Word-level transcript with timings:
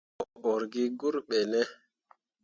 Mo 0.41 0.49
ur 0.55 0.63
gi 0.71 0.83
gur 0.99 1.15
ɓene? 1.27 1.61